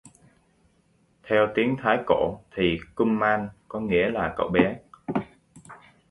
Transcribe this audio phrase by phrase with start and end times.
[1.23, 4.79] Theo tiếng Thái cổ thì kuman có nghĩa là cậu bé